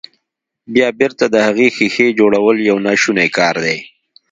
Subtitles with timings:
[0.73, 3.77] بيا بېرته د هغې ښيښې جوړول يو ناشونی کار دی.